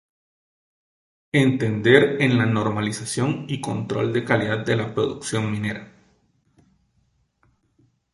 [1.31, 5.91] Entender en la normalización y control de calidad de la producción minera.